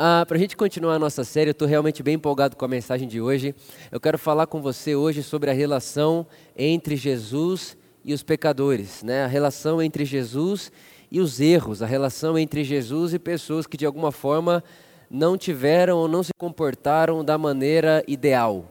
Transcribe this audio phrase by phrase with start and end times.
[0.00, 2.68] Ah, Para a gente continuar a nossa série, eu estou realmente bem empolgado com a
[2.68, 3.52] mensagem de hoje.
[3.90, 6.24] Eu quero falar com você hoje sobre a relação
[6.56, 9.24] entre Jesus e os pecadores, né?
[9.24, 10.70] a relação entre Jesus
[11.10, 14.62] e os erros, a relação entre Jesus e pessoas que de alguma forma
[15.10, 18.66] não tiveram ou não se comportaram da maneira ideal.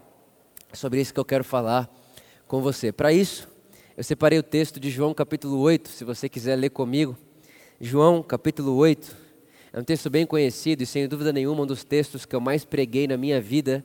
[0.72, 1.94] É sobre isso que eu quero falar
[2.48, 2.94] com você.
[2.94, 3.50] Para isso,
[3.98, 7.18] eu separei o texto de João capítulo 8, se você quiser ler comigo.
[7.82, 9.27] João capítulo 8.
[9.72, 12.64] É um texto bem conhecido e, sem dúvida nenhuma, um dos textos que eu mais
[12.64, 13.84] preguei na minha vida.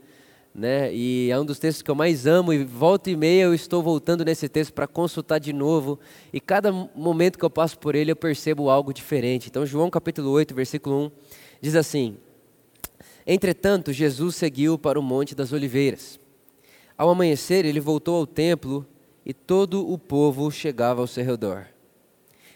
[0.54, 0.94] Né?
[0.94, 3.82] E é um dos textos que eu mais amo, e volta e meia eu estou
[3.82, 5.98] voltando nesse texto para consultar de novo.
[6.32, 9.48] E cada momento que eu passo por ele eu percebo algo diferente.
[9.48, 11.10] Então, João capítulo 8, versículo 1,
[11.60, 12.16] diz assim:
[13.26, 16.20] Entretanto, Jesus seguiu para o Monte das Oliveiras.
[16.98, 18.86] Ao amanhecer, ele voltou ao templo
[19.24, 21.66] e todo o povo chegava ao seu redor.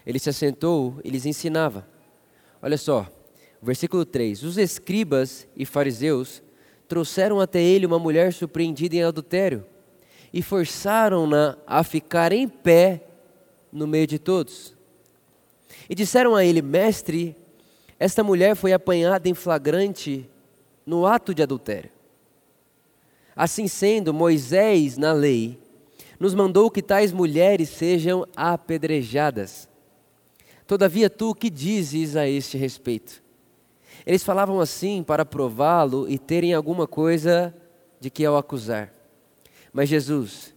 [0.04, 1.86] Ele se assentou e lhes ensinava.
[2.60, 3.08] Olha só,
[3.66, 6.40] Versículo 3: Os escribas e fariseus
[6.86, 9.66] trouxeram até ele uma mulher surpreendida em adultério
[10.32, 13.02] e forçaram-na a ficar em pé
[13.72, 14.72] no meio de todos.
[15.90, 17.34] E disseram a ele: Mestre,
[17.98, 20.30] esta mulher foi apanhada em flagrante
[20.86, 21.90] no ato de adultério.
[23.34, 25.58] Assim sendo, Moisés, na lei,
[26.20, 29.68] nos mandou que tais mulheres sejam apedrejadas.
[30.68, 33.25] Todavia, tu que dizes a este respeito?
[34.04, 37.54] Eles falavam assim para prová-lo e terem alguma coisa
[38.00, 38.92] de que ao acusar.
[39.72, 40.54] Mas Jesus,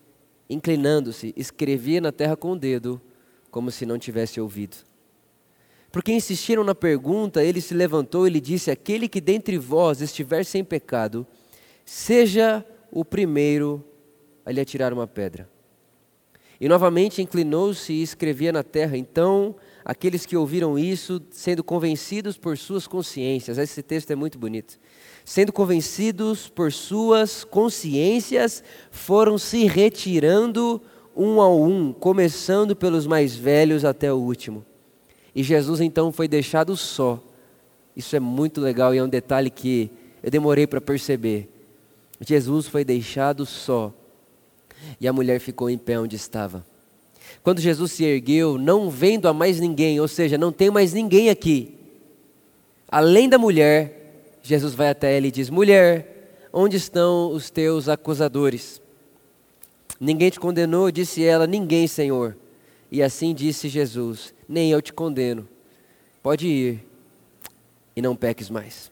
[0.50, 3.02] inclinando-se, escrevia na terra com o dedo,
[3.52, 4.78] como se não tivesse ouvido.
[5.92, 10.46] Porque insistiram na pergunta, ele se levantou e lhe disse: Aquele que dentre vós estiver
[10.46, 11.26] sem pecado,
[11.84, 13.84] seja o primeiro
[14.46, 15.50] a lhe atirar uma pedra.
[16.62, 18.98] E novamente inclinou-se e escrevia na terra.
[18.98, 19.56] Então
[19.90, 23.58] aqueles que ouviram isso, sendo convencidos por suas consciências.
[23.58, 24.80] Esse texto é muito bonito.
[25.26, 30.80] Sendo convencidos por suas consciências, foram se retirando
[31.18, 34.64] um a um, começando pelos mais velhos até o último.
[35.34, 37.20] E Jesus então foi deixado só.
[37.96, 39.90] Isso é muito legal e é um detalhe que
[40.22, 41.50] eu demorei para perceber.
[42.22, 43.92] Jesus foi deixado só.
[45.02, 46.64] E a mulher ficou em pé onde estava.
[47.44, 51.30] Quando Jesus se ergueu, não vendo a mais ninguém, ou seja, não tem mais ninguém
[51.30, 51.76] aqui,
[52.88, 54.00] além da mulher,
[54.42, 58.82] Jesus vai até ela e diz: Mulher, onde estão os teus acusadores?
[60.00, 62.36] Ninguém te condenou, disse ela, ninguém, Senhor.
[62.92, 65.48] E assim disse Jesus: Nem eu te condeno.
[66.24, 66.86] Pode ir
[67.96, 68.92] e não peques mais.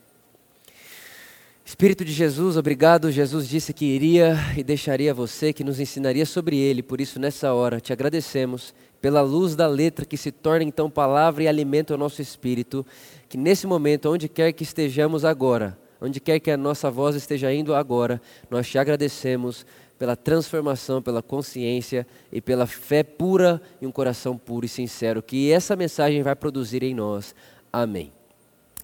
[1.68, 3.12] Espírito de Jesus, obrigado.
[3.12, 6.82] Jesus disse que iria e deixaria você, que nos ensinaria sobre ele.
[6.82, 11.44] Por isso, nessa hora, te agradecemos pela luz da letra que se torna então palavra
[11.44, 12.86] e alimenta o nosso espírito.
[13.28, 17.54] Que nesse momento, onde quer que estejamos agora, onde quer que a nossa voz esteja
[17.54, 19.66] indo agora, nós te agradecemos
[20.00, 25.52] pela transformação, pela consciência e pela fé pura e um coração puro e sincero que
[25.52, 27.36] essa mensagem vai produzir em nós.
[27.74, 28.10] Amém.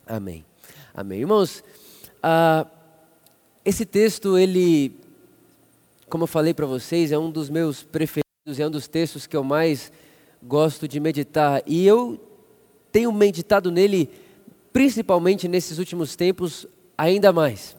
[0.06, 0.44] Amém.
[0.94, 1.22] Amém.
[1.22, 1.64] Irmãos,
[2.26, 2.66] ah,
[3.66, 4.96] esse texto, ele,
[6.10, 9.36] como eu falei para vocês, é um dos meus preferidos, é um dos textos que
[9.36, 9.92] eu mais
[10.42, 11.62] gosto de meditar.
[11.68, 12.18] E eu
[12.94, 14.10] tenho meditado nele,
[14.72, 16.66] principalmente nesses últimos tempos,
[16.98, 17.76] ainda mais.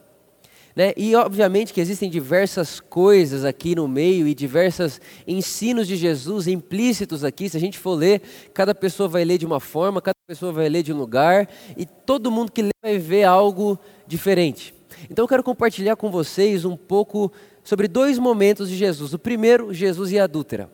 [0.77, 0.93] Né?
[0.97, 7.25] E obviamente que existem diversas coisas aqui no meio e diversos ensinos de Jesus implícitos
[7.25, 7.49] aqui.
[7.49, 8.21] Se a gente for ler,
[8.53, 11.87] cada pessoa vai ler de uma forma, cada pessoa vai ler de um lugar e
[11.87, 14.75] todo mundo que lê vai ver algo diferente.
[15.10, 17.32] Então eu quero compartilhar com vocês um pouco
[17.62, 19.12] sobre dois momentos de Jesus.
[19.15, 20.70] O primeiro, Jesus e a adúltera.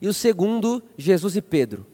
[0.00, 1.86] E o segundo, Jesus e Pedro.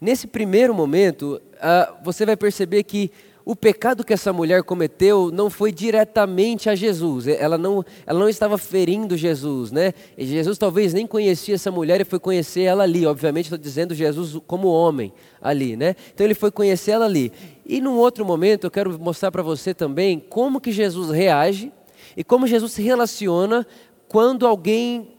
[0.00, 3.10] Nesse primeiro momento, uh, você vai perceber que
[3.44, 8.28] o pecado que essa mulher cometeu não foi diretamente a Jesus, ela não, ela não
[8.28, 9.92] estava ferindo Jesus, né?
[10.16, 13.94] E Jesus talvez nem conhecia essa mulher e foi conhecer ela ali, obviamente estou dizendo
[13.94, 15.96] Jesus como homem ali, né?
[16.14, 17.32] Então ele foi conhecer ela ali.
[17.64, 21.72] E num outro momento eu quero mostrar para você também como que Jesus reage
[22.16, 23.66] e como Jesus se relaciona
[24.08, 25.12] quando alguém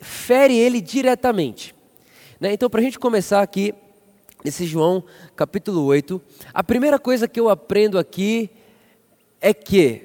[0.00, 1.74] fere ele diretamente.
[2.40, 2.52] Né?
[2.52, 3.74] Então para a gente começar aqui,
[4.44, 5.02] nesse João
[5.34, 6.20] capítulo 8,
[6.54, 8.48] a primeira coisa que eu aprendo aqui
[9.40, 10.02] é que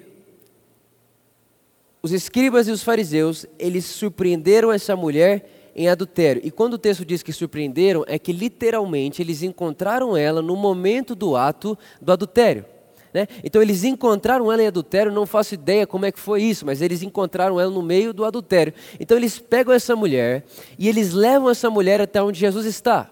[2.01, 6.41] os escribas e os fariseus, eles surpreenderam essa mulher em adultério.
[6.43, 11.15] E quando o texto diz que surpreenderam, é que literalmente eles encontraram ela no momento
[11.15, 12.65] do ato do adultério.
[13.13, 13.27] Né?
[13.43, 16.81] Então eles encontraram ela em adultério, não faço ideia como é que foi isso, mas
[16.81, 18.73] eles encontraram ela no meio do adultério.
[18.99, 20.45] Então eles pegam essa mulher
[20.79, 23.09] e eles levam essa mulher até onde Jesus está.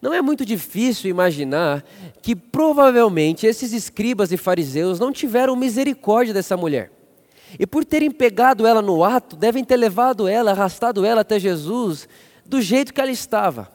[0.00, 1.84] Não é muito difícil imaginar
[2.22, 6.92] que provavelmente esses escribas e fariseus não tiveram misericórdia dessa mulher.
[7.58, 12.08] E por terem pegado ela no ato, devem ter levado ela, arrastado ela até Jesus
[12.44, 13.68] do jeito que ela estava.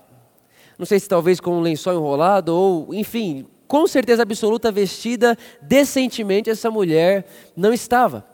[0.78, 6.50] Não sei se talvez com um lençol enrolado ou, enfim, com certeza absoluta vestida decentemente
[6.50, 7.26] essa mulher
[7.56, 8.26] não estava.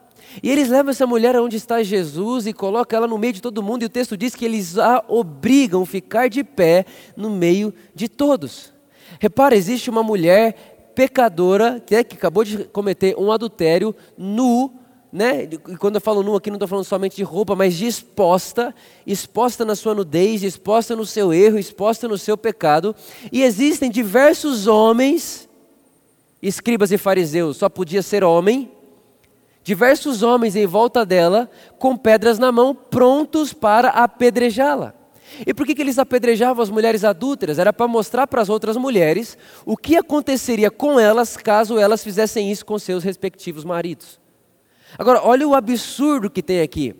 [0.43, 3.63] E eles levam essa mulher aonde está Jesus e colocam ela no meio de todo
[3.63, 7.73] mundo, e o texto diz que eles a obrigam a ficar de pé no meio
[7.95, 8.73] de todos.
[9.19, 14.71] Repara, existe uma mulher pecadora que, é, que acabou de cometer um adultério nu,
[15.11, 15.43] né?
[15.43, 18.73] E quando eu falo nu aqui, não estou falando somente de roupa, mas de exposta,
[19.07, 22.95] exposta na sua nudez, exposta no seu erro, exposta no seu pecado.
[23.31, 25.49] E existem diversos homens,
[26.41, 28.71] escribas e fariseus, só podia ser homem,
[29.63, 34.93] diversos homens em volta dela, com pedras na mão, prontos para apedrejá-la.
[35.45, 37.59] E por que, que eles apedrejavam as mulheres adúlteras?
[37.59, 42.51] Era para mostrar para as outras mulheres o que aconteceria com elas caso elas fizessem
[42.51, 44.19] isso com seus respectivos maridos.
[44.97, 46.95] Agora, olha o absurdo que tem aqui.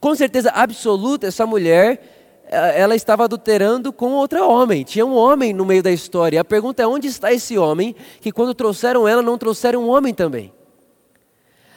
[0.00, 4.84] Com certeza absoluta, essa mulher, eh, ela estava adulterando com outro homem.
[4.84, 6.40] Tinha um homem no meio da história.
[6.40, 10.12] A pergunta é: onde está esse homem que, quando trouxeram ela, não trouxeram um homem
[10.12, 10.52] também?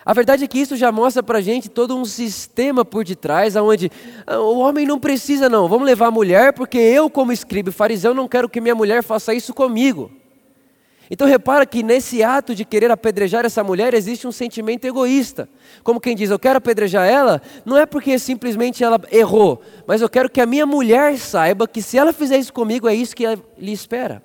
[0.04, 3.56] A verdade é que isso já mostra para a gente todo um sistema por detrás,
[3.56, 3.92] onde
[4.26, 5.68] ah, o homem não precisa, não.
[5.68, 9.34] Vamos levar a mulher, porque eu, como escriba fariseu, não quero que minha mulher faça
[9.34, 10.12] isso comigo.
[11.14, 15.50] Então repara que nesse ato de querer apedrejar essa mulher existe um sentimento egoísta.
[15.84, 20.08] Como quem diz, eu quero apedrejar ela, não é porque simplesmente ela errou, mas eu
[20.08, 23.26] quero que a minha mulher saiba que se ela fizer isso comigo, é isso que
[23.58, 24.24] lhe espera.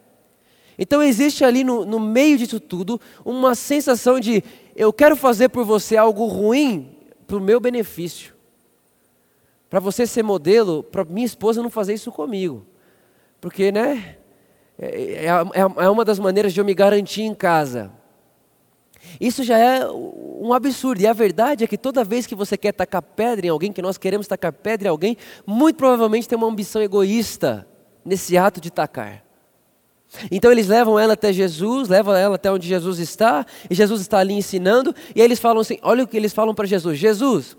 [0.78, 4.44] Então existe ali no, no meio disso tudo uma sensação de
[4.76, 6.96] eu quero fazer por você algo ruim
[7.26, 8.32] para o meu benefício.
[9.68, 12.64] Para você ser modelo, para minha esposa não fazer isso comigo.
[13.40, 14.18] Porque, né?
[14.78, 17.90] É, é, é, é uma das maneiras de eu me garantir em casa.
[19.20, 21.00] Isso já é um absurdo.
[21.00, 23.82] E a verdade é que toda vez que você quer tacar pedra em alguém, que
[23.82, 27.66] nós queremos tacar pedra em alguém, muito provavelmente tem uma ambição egoísta
[28.04, 29.24] nesse ato de tacar.
[30.30, 34.18] Então eles levam ela até Jesus, levam ela até onde Jesus está, e Jesus está
[34.18, 37.56] ali ensinando, e aí eles falam assim: olha o que eles falam para Jesus: Jesus,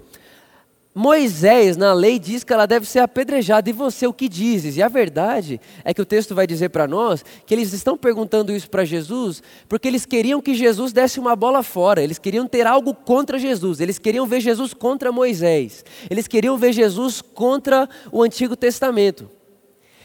[0.98, 4.78] Moisés na lei diz que ela deve ser apedrejada, e você o que dizes?
[4.78, 8.52] E a verdade é que o texto vai dizer para nós que eles estão perguntando
[8.52, 12.66] isso para Jesus porque eles queriam que Jesus desse uma bola fora, eles queriam ter
[12.66, 18.24] algo contra Jesus, eles queriam ver Jesus contra Moisés, eles queriam ver Jesus contra o
[18.24, 19.30] Antigo Testamento.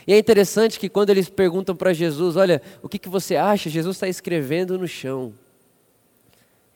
[0.06, 3.70] E é interessante que quando eles perguntam para Jesus, olha, o que, que você acha?
[3.70, 5.32] Jesus está escrevendo no chão.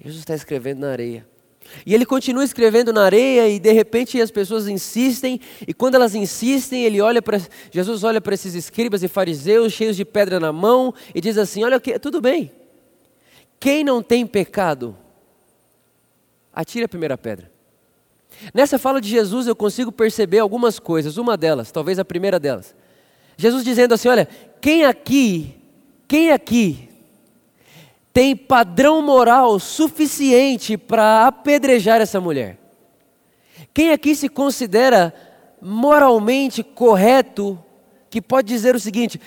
[0.00, 1.35] Jesus está escrevendo na areia.
[1.84, 6.14] E ele continua escrevendo na areia e de repente as pessoas insistem, e quando elas
[6.14, 7.40] insistem, ele olha para
[7.70, 11.64] Jesus olha para esses escribas e fariseus cheios de pedra na mão e diz assim:
[11.64, 12.50] "Olha, tudo bem.
[13.58, 14.96] Quem não tem pecado,
[16.52, 17.50] atire a primeira pedra."
[18.52, 22.74] Nessa fala de Jesus eu consigo perceber algumas coisas, uma delas, talvez a primeira delas.
[23.36, 24.28] Jesus dizendo assim: olha,
[24.60, 25.54] quem aqui,
[26.08, 26.85] quem aqui
[28.16, 32.56] tem padrão moral suficiente para apedrejar essa mulher?
[33.74, 35.12] Quem aqui se considera
[35.60, 37.62] moralmente correto
[38.08, 39.20] que pode dizer o seguinte: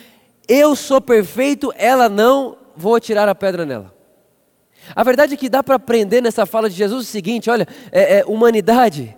[0.47, 3.93] eu sou perfeito, ela não, vou tirar a pedra nela?
[4.95, 8.21] A verdade é que dá para aprender nessa fala de Jesus o seguinte: olha, é,
[8.21, 9.15] é, humanidade,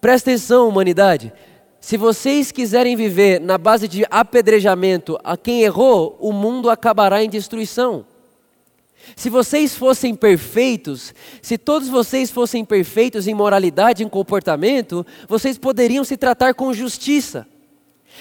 [0.00, 1.32] presta atenção, humanidade.
[1.80, 7.30] Se vocês quiserem viver na base de apedrejamento a quem errou, o mundo acabará em
[7.30, 8.04] destruição.
[9.16, 16.04] Se vocês fossem perfeitos, se todos vocês fossem perfeitos em moralidade, em comportamento, vocês poderiam
[16.04, 17.46] se tratar com justiça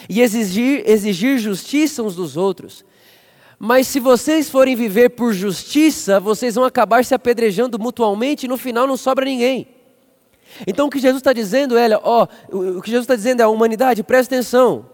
[0.10, 2.84] e exigir, exigir justiça uns dos outros.
[3.60, 8.58] Mas se vocês forem viver por justiça, vocês vão acabar se apedrejando mutualmente e no
[8.58, 9.68] final não sobra ninguém.
[10.66, 13.50] Então o que Jesus está dizendo é, ó, o que Jesus está dizendo é a
[13.50, 14.88] humanidade, presta atenção.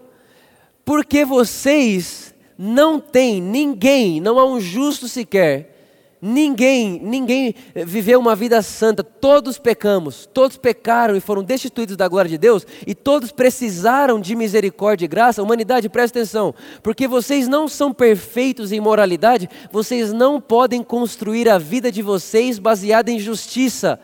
[0.84, 5.77] Porque vocês não têm ninguém, não há um justo sequer,
[6.20, 12.28] ninguém, ninguém viveu uma vida santa, todos pecamos, todos pecaram e foram destituídos da glória
[12.28, 15.42] de Deus, e todos precisaram de misericórdia e graça.
[15.42, 21.58] Humanidade, presta atenção, porque vocês não são perfeitos em moralidade, vocês não podem construir a
[21.58, 23.98] vida de vocês baseada em justiça.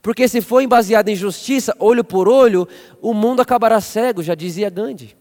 [0.00, 2.68] Porque se for baseado em justiça, olho por olho,
[3.02, 5.16] o mundo acabará cego, já dizia Gandhi.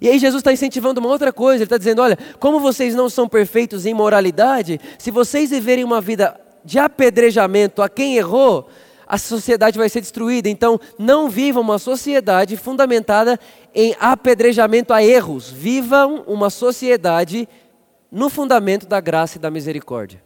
[0.00, 3.08] E aí Jesus está incentivando uma outra coisa, ele está dizendo, olha, como vocês não
[3.08, 8.68] são perfeitos em moralidade, se vocês viverem uma vida de apedrejamento a quem errou,
[9.06, 10.48] a sociedade vai ser destruída.
[10.48, 13.38] Então, não vivam uma sociedade fundamentada
[13.74, 15.50] em apedrejamento a erros.
[15.50, 17.48] Vivam uma sociedade
[18.10, 20.22] no fundamento da graça e da misericórdia.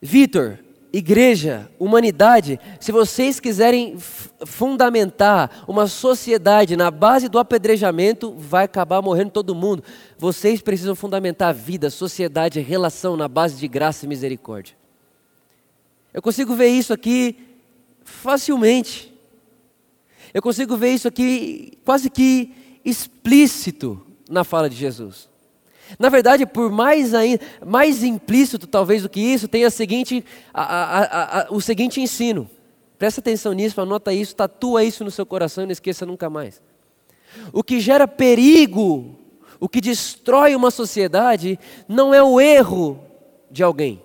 [0.00, 0.58] Vitor,
[0.92, 3.96] igreja, humanidade, se vocês quiserem
[4.44, 9.84] fundamentar uma sociedade na base do apedrejamento, vai acabar morrendo todo mundo.
[10.18, 14.74] Vocês precisam fundamentar a vida, sociedade, relação na base de graça e misericórdia.
[16.12, 17.36] Eu consigo ver isso aqui
[18.04, 19.14] facilmente.
[20.34, 22.52] Eu consigo ver isso aqui quase que
[22.84, 25.29] explícito na fala de Jesus.
[25.98, 27.12] Na verdade, por mais,
[27.66, 32.48] mais implícito talvez do que isso, tem a seguinte, a, a, a, o seguinte ensino.
[32.98, 36.60] Presta atenção nisso, anota isso, tatua isso no seu coração e não esqueça nunca mais.
[37.52, 39.18] O que gera perigo,
[39.58, 43.00] o que destrói uma sociedade, não é o erro
[43.50, 44.02] de alguém.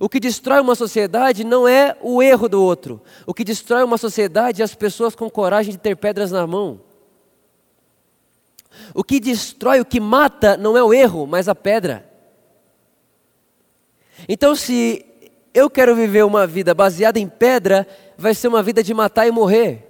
[0.00, 3.00] O que destrói uma sociedade não é o erro do outro.
[3.26, 6.80] O que destrói uma sociedade é as pessoas com coragem de ter pedras na mão.
[8.94, 12.08] O que destrói, o que mata, não é o erro, mas a pedra.
[14.28, 15.04] Então, se
[15.52, 19.30] eu quero viver uma vida baseada em pedra, vai ser uma vida de matar e
[19.30, 19.86] morrer.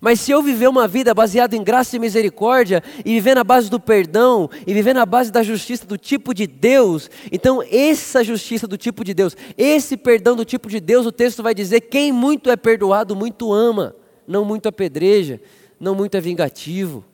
[0.00, 3.68] Mas se eu viver uma vida baseada em graça e misericórdia, e viver na base
[3.68, 8.66] do perdão, e viver na base da justiça do tipo de Deus, então essa justiça
[8.66, 12.12] do tipo de Deus, esse perdão do tipo de Deus, o texto vai dizer: quem
[12.12, 13.94] muito é perdoado, muito ama,
[14.26, 15.40] não muito apedreja,
[15.78, 17.04] não muito é vingativo.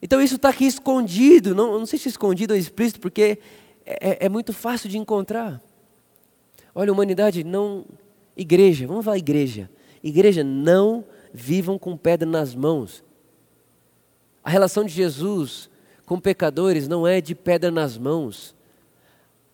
[0.00, 3.38] Então isso está aqui escondido, não, não sei se escondido ou explícito, porque
[3.84, 5.60] é, é, é muito fácil de encontrar.
[6.74, 7.84] Olha, humanidade, não.
[8.36, 9.68] Igreja, vamos falar igreja.
[10.02, 13.02] Igreja, não vivam com pedra nas mãos.
[14.44, 15.68] A relação de Jesus
[16.06, 18.54] com pecadores não é de pedra nas mãos.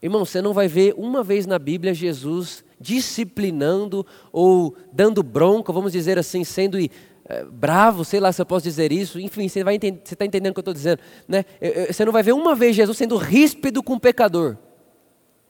[0.03, 5.93] Irmão, você não vai ver uma vez na Bíblia Jesus disciplinando ou dando bronca, vamos
[5.93, 6.79] dizer assim, sendo
[7.26, 10.59] é, bravo, sei lá se eu posso dizer isso, enfim, você está entendendo o que
[10.59, 11.00] eu estou dizendo.
[11.26, 11.45] Né?
[11.88, 14.57] Você não vai ver uma vez Jesus sendo ríspido com o pecador.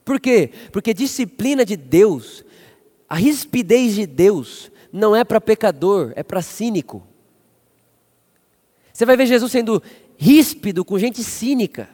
[0.05, 0.51] Por quê?
[0.71, 2.45] Porque disciplina de Deus,
[3.09, 7.07] a rispidez de Deus, não é para pecador, é para cínico.
[8.93, 9.83] Você vai ver Jesus sendo
[10.17, 11.89] ríspido com gente cínica,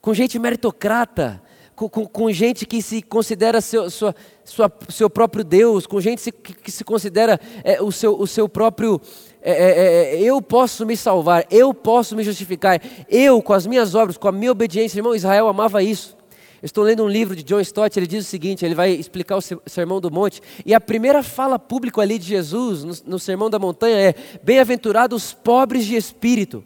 [0.00, 1.40] com gente meritocrata,
[1.76, 6.32] com, com, com gente que se considera seu, sua, sua, seu próprio Deus, com gente
[6.32, 8.98] que, que se considera é, o, seu, o seu próprio.
[9.42, 13.94] É, é, é, eu posso me salvar, eu posso me justificar, eu com as minhas
[13.94, 14.98] obras, com a minha obediência.
[14.98, 16.16] Irmão, Israel amava isso.
[16.62, 19.36] Eu estou lendo um livro de John Stott, ele diz o seguinte: ele vai explicar
[19.36, 23.50] o Sermão do Monte, e a primeira fala pública ali de Jesus, no, no Sermão
[23.50, 26.64] da Montanha, é: Bem-aventurados os pobres de espírito.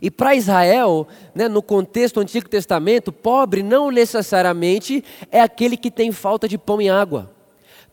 [0.00, 5.90] E para Israel, né, no contexto do Antigo Testamento, pobre não necessariamente é aquele que
[5.90, 7.32] tem falta de pão e água.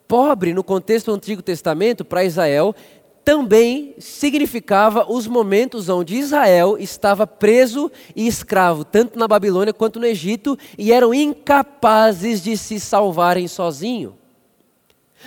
[0.07, 2.75] Pobre, no contexto do Antigo Testamento, para Israel,
[3.23, 10.05] também significava os momentos onde Israel estava preso e escravo, tanto na Babilônia quanto no
[10.05, 14.20] Egito, e eram incapazes de se salvarem sozinhos.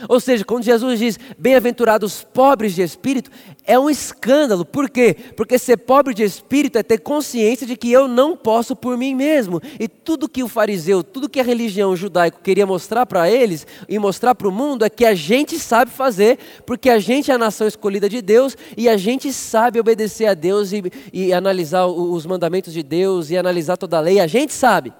[0.09, 3.31] Ou seja, quando Jesus diz bem-aventurados pobres de espírito,
[3.65, 4.65] é um escândalo.
[4.65, 5.17] Por quê?
[5.37, 9.15] Porque ser pobre de espírito é ter consciência de que eu não posso por mim
[9.15, 9.61] mesmo.
[9.79, 13.99] E tudo que o fariseu, tudo que a religião judaica queria mostrar para eles e
[13.99, 17.39] mostrar para o mundo é que a gente sabe fazer, porque a gente é a
[17.39, 20.83] nação escolhida de Deus e a gente sabe obedecer a Deus e,
[21.13, 24.21] e analisar os mandamentos de Deus e analisar toda a lei.
[24.21, 24.93] A gente sabe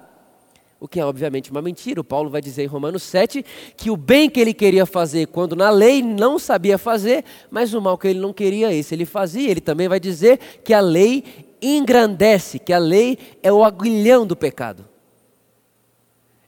[0.79, 2.01] o que é obviamente uma mentira.
[2.01, 3.43] O Paulo vai dizer em Romanos 7
[3.77, 7.81] que o bem que ele queria fazer quando na lei não sabia fazer, mas o
[7.81, 9.49] mal que ele não queria, esse ele fazia.
[9.49, 11.23] Ele também vai dizer que a lei
[11.61, 14.85] engrandece, que a lei é o aguilhão do pecado.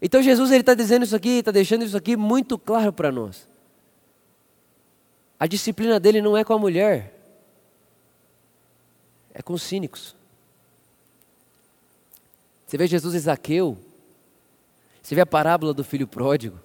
[0.01, 3.47] Então Jesus está dizendo isso aqui, está deixando isso aqui muito claro para nós.
[5.39, 7.13] A disciplina dele não é com a mulher,
[9.33, 10.15] é com os cínicos.
[12.65, 13.77] Você vê Jesus e Zaqueu,
[15.07, 16.59] você vê a parábola do filho pródigo?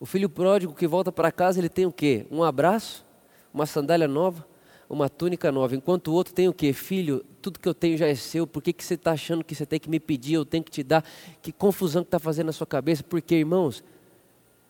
[0.00, 2.26] O filho pródigo que volta para casa, ele tem o quê?
[2.30, 3.04] Um abraço,
[3.52, 4.48] uma sandália nova,
[4.88, 5.76] uma túnica nova.
[5.76, 6.72] Enquanto o outro tem o quê?
[6.72, 9.54] Filho, tudo que eu tenho já é seu, por que, que você está achando que
[9.54, 11.04] você tem que me pedir, eu tenho que te dar?
[11.42, 13.02] Que confusão que está fazendo na sua cabeça?
[13.02, 13.84] Porque, irmãos,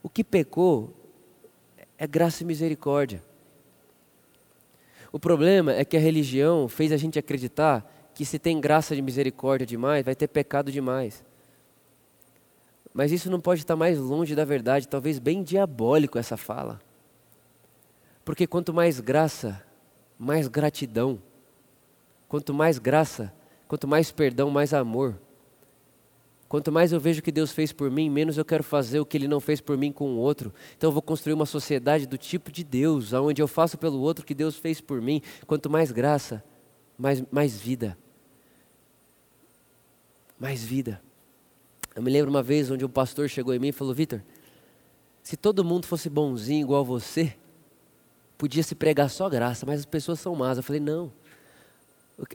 [0.03, 0.93] o que pecou
[1.97, 3.23] é graça e misericórdia.
[5.12, 9.00] O problema é que a religião fez a gente acreditar que se tem graça e
[9.00, 11.25] misericórdia demais, vai ter pecado demais.
[12.97, 16.81] Mas isso não pode estar mais longe da verdade, talvez bem diabólico essa fala.
[18.25, 19.62] Porque quanto mais graça,
[20.19, 21.21] mais gratidão.
[22.26, 23.35] Quanto mais graça,
[23.69, 25.21] quanto mais perdão, mais amor.
[26.49, 29.05] Quanto mais eu vejo o que Deus fez por mim, menos eu quero fazer o
[29.05, 30.50] que Ele não fez por mim com o outro.
[30.75, 34.23] Então eu vou construir uma sociedade do tipo de Deus, onde eu faço pelo outro
[34.23, 35.21] o que Deus fez por mim.
[35.47, 36.43] Quanto mais graça,
[36.97, 37.99] mais, mais vida.
[40.41, 41.05] Mais vida.
[41.97, 44.21] Eu me lembro uma vez onde um pastor chegou em mim e falou: Vitor,
[45.23, 47.35] se todo mundo fosse bonzinho igual você,
[48.37, 50.59] podia se pregar só graça, mas as pessoas são más.
[50.59, 51.11] Eu falei: não.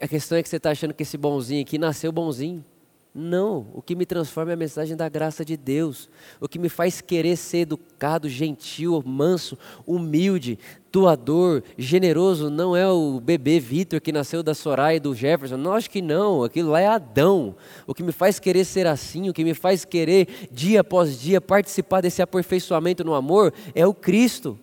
[0.02, 2.66] A questão é que você está achando que esse bonzinho aqui nasceu bonzinho.
[3.14, 6.10] Não, o que me transforma é a mensagem da graça de Deus.
[6.40, 10.58] O que me faz querer ser educado, gentil, manso, humilde,
[10.92, 15.58] doador, generoso, não é o bebê Vitor que nasceu da Soraya e do Jefferson.
[15.58, 16.44] Não, acho que não.
[16.44, 17.56] Aquilo lá é Adão.
[17.88, 21.40] O que me faz querer ser assim, o que me faz querer, dia após dia,
[21.40, 24.60] participar desse aperfeiçoamento no amor, é o Cristo.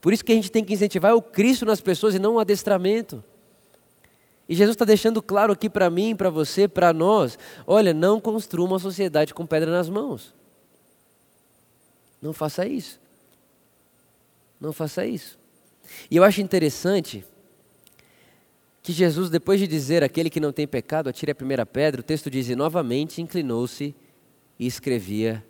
[0.00, 2.38] Por isso que a gente tem que incentivar o Cristo nas pessoas e não o
[2.38, 3.22] adestramento.
[4.48, 8.66] E Jesus está deixando claro aqui para mim, para você, para nós: olha, não construa
[8.66, 10.34] uma sociedade com pedra nas mãos.
[12.20, 13.01] Não faça isso.
[14.62, 15.36] Não faça isso.
[16.08, 17.24] E eu acho interessante
[18.80, 22.04] que Jesus, depois de dizer aquele que não tem pecado, atire a primeira pedra, o
[22.04, 23.92] texto diz: e novamente inclinou-se
[24.56, 25.44] e escrevia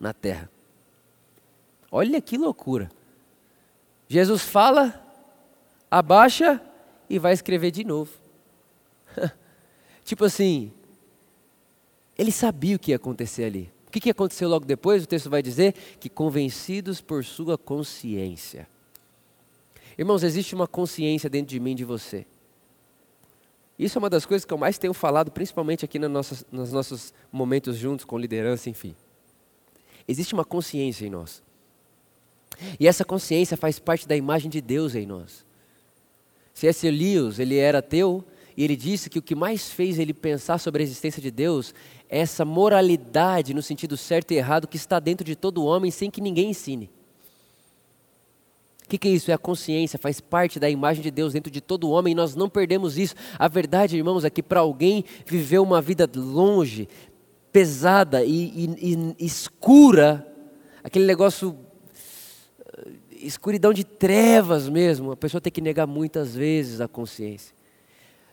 [0.00, 0.50] na terra.
[1.88, 2.90] Olha que loucura.
[4.08, 5.06] Jesus fala,
[5.88, 6.60] abaixa
[7.08, 8.10] e vai escrever de novo.
[10.02, 10.72] tipo assim,
[12.18, 13.72] ele sabia o que ia acontecer ali.
[13.88, 15.02] O que, que aconteceu logo depois?
[15.02, 18.68] O texto vai dizer que convencidos por sua consciência.
[19.96, 22.26] Irmãos, existe uma consciência dentro de mim de você.
[23.78, 26.70] Isso é uma das coisas que eu mais tenho falado, principalmente aqui nas nossas, nos
[26.70, 28.94] nossos momentos juntos com liderança, enfim.
[30.06, 31.42] Existe uma consciência em nós.
[32.78, 35.46] E essa consciência faz parte da imagem de Deus em nós.
[36.52, 36.90] C.S.
[36.90, 38.22] Lewis, ele era ateu,
[38.54, 41.72] e ele disse que o que mais fez ele pensar sobre a existência de Deus
[42.08, 46.20] essa moralidade no sentido certo e errado que está dentro de todo homem sem que
[46.20, 46.90] ninguém ensine.
[48.84, 49.30] O que, que, é isso?
[49.30, 52.34] É a consciência, faz parte da imagem de Deus dentro de todo homem e nós
[52.34, 53.14] não perdemos isso.
[53.38, 56.88] A verdade, irmãos, é que para alguém viver uma vida longe,
[57.52, 60.26] pesada e, e, e escura,
[60.82, 61.54] aquele negócio,
[62.78, 67.57] eh, escuridão de trevas mesmo, a pessoa tem que negar muitas vezes a consciência.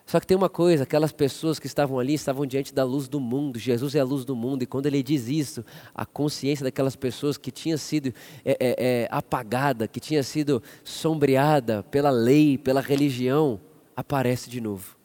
[0.06, 3.20] Só que tem uma coisa: aquelas pessoas que estavam ali estavam diante da luz do
[3.20, 3.58] mundo.
[3.58, 4.64] Jesus é a luz do mundo.
[4.64, 8.14] E quando ele diz isso, a consciência daquelas pessoas que tinha sido
[8.44, 13.60] é, é, é, apagada, que tinha sido sombreada pela lei, pela religião,
[13.96, 14.96] aparece de novo.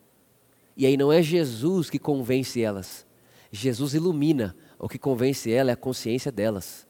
[0.77, 3.07] E aí não é Jesus que convence elas.
[3.51, 4.55] Jesus ilumina.
[4.79, 6.87] O que convence ela é a consciência delas.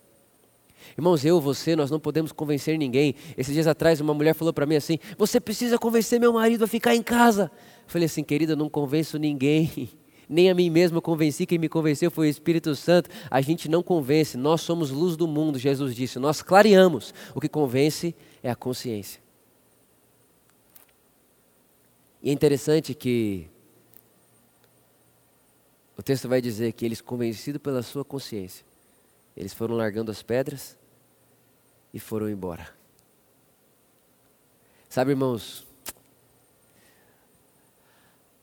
[0.96, 3.14] Irmãos, eu, você, nós não podemos convencer ninguém.
[3.36, 6.66] Esses dias atrás, uma mulher falou para mim assim: Você precisa convencer meu marido a
[6.66, 7.50] ficar em casa.
[7.54, 9.90] Eu falei assim, querida, eu não convenço ninguém.
[10.28, 13.10] Nem a mim mesmo eu convenci, quem me convenceu foi o Espírito Santo.
[13.28, 16.20] A gente não convence, nós somos luz do mundo, Jesus disse.
[16.20, 17.12] Nós clareamos.
[17.34, 19.20] O que convence é a consciência.
[22.22, 23.48] E é interessante que
[25.96, 28.64] o texto vai dizer que eles, convencidos pela sua consciência,
[29.40, 30.76] eles foram largando as pedras
[31.94, 32.68] e foram embora.
[34.86, 35.66] Sabe, irmãos,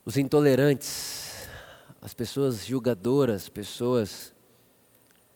[0.04, 1.48] os intolerantes,
[2.02, 4.34] as pessoas julgadoras, pessoas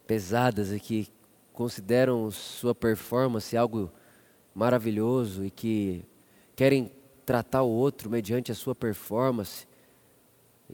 [0.07, 1.07] pesadas e que
[1.53, 3.91] consideram sua performance algo
[4.55, 6.03] maravilhoso e que
[6.55, 6.91] querem
[7.23, 9.67] tratar o outro mediante a sua performance,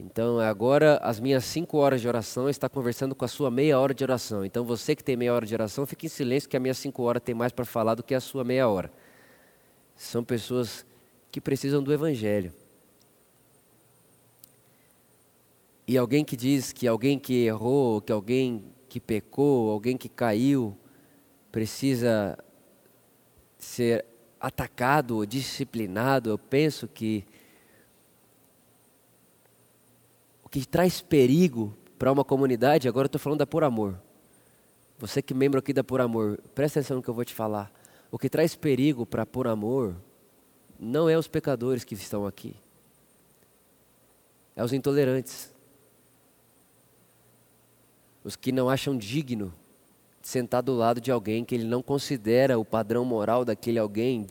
[0.00, 3.92] então, agora as minhas cinco horas de oração está conversando com a sua meia hora
[3.92, 4.44] de oração.
[4.44, 7.02] Então, você que tem meia hora de oração, fique em silêncio, que a minha cinco
[7.02, 8.92] horas tem mais para falar do que a sua meia hora.
[9.96, 10.86] São pessoas
[11.32, 12.52] que precisam do Evangelho.
[15.84, 20.78] E alguém que diz que alguém que errou, que alguém que pecou, alguém que caiu,
[21.50, 22.38] precisa
[23.58, 24.04] ser
[24.38, 27.24] atacado ou disciplinado, eu penso que
[30.48, 34.00] o que traz perigo para uma comunidade, agora eu estou falando da Por Amor.
[34.98, 37.34] Você que é membro aqui da Por Amor, presta atenção no que eu vou te
[37.34, 37.70] falar.
[38.10, 39.94] O que traz perigo para Por Amor
[40.80, 42.56] não é os pecadores que estão aqui,
[44.56, 45.52] é os intolerantes.
[48.24, 49.52] Os que não acham digno
[50.22, 54.26] de sentar do lado de alguém que ele não considera o padrão moral daquele alguém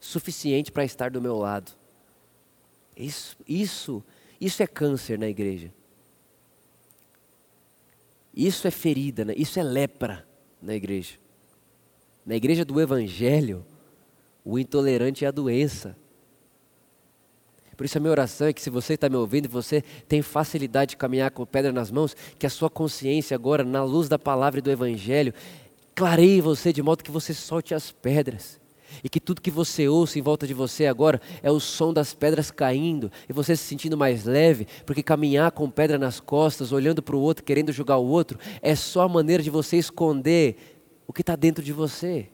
[0.00, 1.72] suficiente para estar do meu lado.
[2.96, 4.02] Isso, isso
[4.44, 5.72] isso é câncer na igreja.
[8.34, 9.34] Isso é ferida, né?
[9.36, 10.26] isso é lepra
[10.60, 11.14] na igreja.
[12.26, 13.64] Na igreja do Evangelho,
[14.44, 15.96] o intolerante é a doença.
[17.76, 20.22] Por isso a minha oração é que se você está me ouvindo e você tem
[20.22, 24.18] facilidade de caminhar com pedra nas mãos, que a sua consciência agora, na luz da
[24.18, 25.32] palavra e do Evangelho,
[25.94, 28.60] clareie você de modo que você solte as pedras.
[29.02, 32.14] E que tudo que você ouça em volta de você agora é o som das
[32.14, 37.02] pedras caindo e você se sentindo mais leve, porque caminhar com pedra nas costas, olhando
[37.02, 40.56] para o outro, querendo julgar o outro, é só a maneira de você esconder
[41.06, 42.28] o que está dentro de você.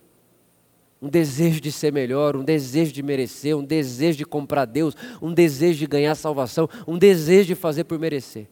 [1.00, 5.32] Um desejo de ser melhor, um desejo de merecer, um desejo de comprar Deus, um
[5.32, 8.48] desejo de ganhar salvação, um desejo de fazer por merecer.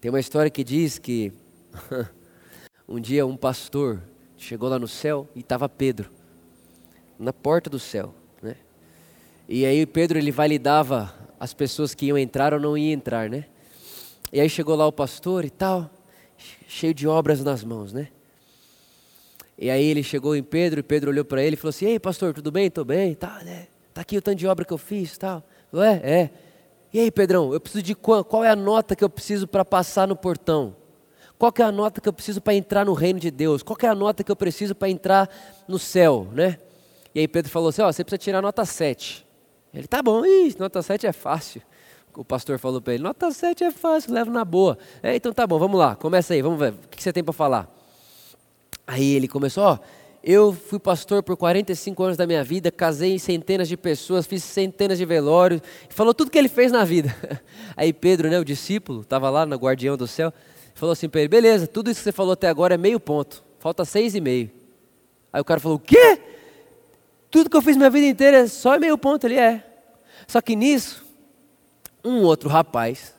[0.00, 1.32] Tem uma história que diz que
[2.88, 4.02] um dia um pastor
[4.38, 6.10] chegou lá no céu e estava Pedro,
[7.18, 8.14] na porta do céu.
[8.40, 8.56] Né?
[9.48, 13.44] E aí Pedro ele validava as pessoas que iam entrar ou não iam entrar, né?
[14.32, 15.90] E aí chegou lá o pastor e tal,
[16.66, 18.08] cheio de obras nas mãos, né?
[19.58, 21.98] E aí ele chegou em Pedro e Pedro olhou para ele e falou assim: Ei,
[21.98, 22.66] pastor, tudo bem?
[22.66, 23.66] Estou bem, tá, né?
[23.92, 25.42] Tá aqui o tanto de obra que eu fiz, tal.
[25.72, 26.30] É, é.
[26.92, 29.64] E aí, Pedrão, eu preciso de qual, qual é a nota que eu preciso para
[29.64, 30.76] passar no portão?
[31.38, 33.62] Qual é a nota que eu preciso para entrar no reino de Deus?
[33.62, 35.30] Qual é a nota que eu preciso para entrar
[35.68, 36.58] no céu, né?
[37.14, 39.26] E aí Pedro falou assim: ó, você precisa tirar nota 7.
[39.72, 41.62] Ele, tá bom, Ih, nota 7 é fácil.
[42.16, 44.76] O pastor falou para ele: nota 7 é fácil, leva na boa.
[45.00, 47.32] É, então tá bom, vamos lá, começa aí, vamos ver, o que você tem para
[47.32, 47.68] falar?
[48.84, 49.78] Aí ele começou, ó,
[50.24, 54.42] eu fui pastor por 45 anos da minha vida, casei em centenas de pessoas, fiz
[54.42, 57.14] centenas de velórios, falou tudo que ele fez na vida.
[57.76, 60.32] Aí Pedro, né, o discípulo, estava lá no guardião do céu,
[60.78, 63.44] falou assim para ele, beleza, tudo isso que você falou até agora é meio ponto,
[63.58, 64.50] falta seis e meio.
[65.32, 66.20] Aí o cara falou, o quê?
[67.30, 69.64] Tudo que eu fiz minha vida inteira é só meio ponto, ele é.
[70.26, 71.04] Só que nisso,
[72.04, 73.14] um outro rapaz,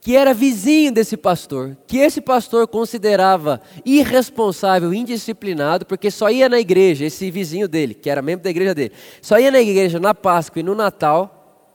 [0.00, 6.58] que era vizinho desse pastor, que esse pastor considerava irresponsável, indisciplinado, porque só ia na
[6.58, 10.14] igreja, esse vizinho dele, que era membro da igreja dele, só ia na igreja na
[10.14, 11.68] Páscoa e no Natal,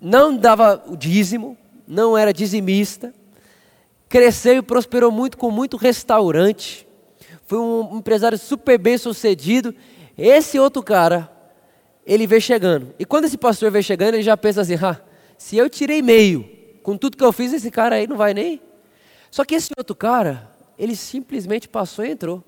[0.00, 3.14] não dava o dízimo, não era dizimista,
[4.08, 6.86] cresceu e prosperou muito com muito restaurante,
[7.46, 9.74] foi um empresário super bem sucedido.
[10.16, 11.30] Esse outro cara,
[12.04, 12.94] ele veio chegando.
[12.98, 15.00] E quando esse pastor veio chegando, ele já pensa assim: ah,
[15.38, 16.48] se eu tirei meio,
[16.82, 18.60] com tudo que eu fiz, esse cara aí não vai nem.
[19.30, 22.42] Só que esse outro cara, ele simplesmente passou e entrou.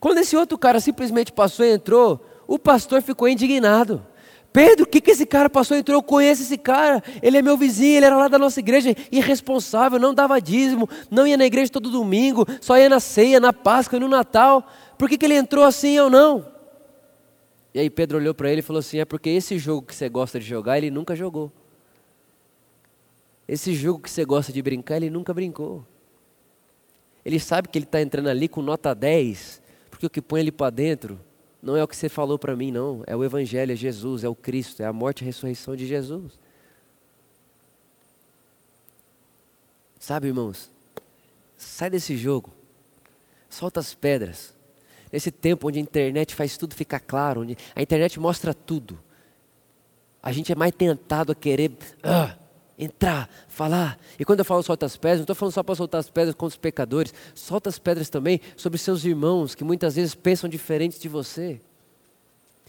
[0.00, 4.04] Quando esse outro cara simplesmente passou e entrou, o pastor ficou indignado.
[4.56, 5.98] Pedro, o que, que esse cara passou entrou?
[5.98, 9.98] Eu conheço esse cara, ele é meu vizinho, ele era lá da nossa igreja, irresponsável,
[9.98, 13.98] não dava dízimo, não ia na igreja todo domingo, só ia na ceia, na Páscoa
[13.98, 14.66] e no Natal.
[14.96, 16.50] Por que, que ele entrou assim ou não?
[17.74, 20.08] E aí Pedro olhou para ele e falou assim: é porque esse jogo que você
[20.08, 21.52] gosta de jogar, ele nunca jogou.
[23.46, 25.84] Esse jogo que você gosta de brincar, ele nunca brincou.
[27.22, 30.50] Ele sabe que ele está entrando ali com nota 10, porque o que põe ele
[30.50, 31.20] para dentro
[31.62, 33.02] não é o que você falou para mim, não.
[33.06, 35.86] É o Evangelho, é Jesus, é o Cristo, é a morte e a ressurreição de
[35.86, 36.38] Jesus.
[39.98, 40.70] Sabe, irmãos?
[41.56, 42.52] Sai desse jogo.
[43.50, 44.54] Solta as pedras.
[45.10, 48.98] Nesse tempo onde a internet faz tudo ficar claro, onde a internet mostra tudo.
[50.22, 51.72] A gente é mais tentado a querer.
[52.02, 52.36] Ah,
[52.78, 53.98] entrar, falar.
[54.18, 56.34] E quando eu falo solta as pedras, não estou falando só para soltar as pedras
[56.34, 60.98] contra os pecadores, solta as pedras também sobre seus irmãos que muitas vezes pensam diferentes
[60.98, 61.60] de você.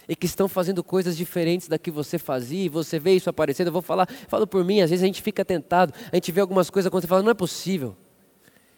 [0.09, 3.67] E que estão fazendo coisas diferentes da que você fazia, e você vê isso aparecendo.
[3.67, 6.39] Eu vou falar, falo por mim, às vezes a gente fica tentado, a gente vê
[6.39, 7.95] algumas coisas acontecendo e fala, não é possível.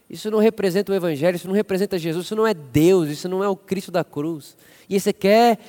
[0.09, 3.43] Isso não representa o Evangelho, isso não representa Jesus, isso não é Deus, isso não
[3.43, 4.57] é o Cristo da cruz.
[4.89, 5.59] E você quer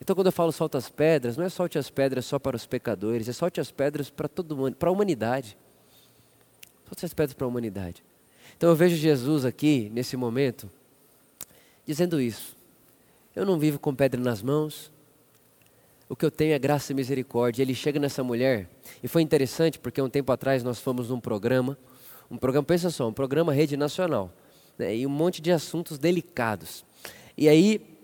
[0.00, 2.66] então, quando eu falo solta as pedras, não é solte as pedras só para os
[2.66, 5.56] pecadores, é solte as pedras para todo mundo, para a humanidade.
[6.86, 8.02] Solte as pedras para a humanidade.
[8.56, 10.70] Então, eu vejo Jesus aqui, nesse momento,
[11.84, 12.56] dizendo isso.
[13.34, 14.90] Eu não vivo com pedra nas mãos,
[16.08, 17.62] o que eu tenho é graça e misericórdia.
[17.62, 18.68] Ele chega nessa mulher,
[19.02, 21.76] e foi interessante porque um tempo atrás nós fomos num programa,
[22.30, 24.32] um programa, pensa só, um programa rede nacional,
[24.78, 26.84] né, e um monte de assuntos delicados.
[27.36, 27.97] E aí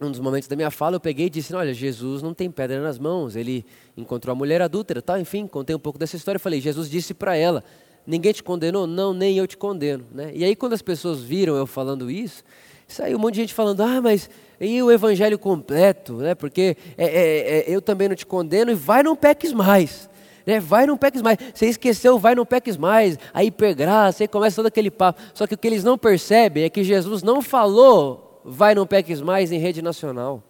[0.00, 2.80] num dos momentos da minha fala, eu peguei e disse: Olha, Jesus não tem pedra
[2.80, 3.64] nas mãos, ele
[3.96, 5.18] encontrou a mulher adúltera, tal.
[5.18, 6.38] Enfim, contei um pouco dessa história.
[6.38, 7.64] Falei: Jesus disse para ela:
[8.06, 8.86] Ninguém te condenou?
[8.86, 10.04] Não, nem eu te condeno.
[10.12, 10.30] Né?
[10.34, 12.44] E aí, quando as pessoas viram eu falando isso,
[12.86, 14.30] saiu um monte de gente falando: Ah, mas
[14.60, 16.14] e o evangelho completo?
[16.14, 16.34] Né?
[16.34, 20.08] Porque é, é, é, eu também não te condeno, e vai, não peques mais.
[20.46, 20.60] Né?
[20.60, 21.38] Vai, não peques mais.
[21.52, 23.18] Você esqueceu, vai, não peques mais.
[23.34, 25.20] Aí hipergraça, aí começa todo aquele papo.
[25.34, 29.20] Só que o que eles não percebem é que Jesus não falou vai não peques
[29.20, 30.42] mais em rede nacional.